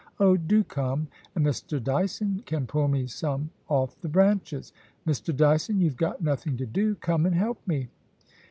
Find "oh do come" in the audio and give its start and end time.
0.19-1.09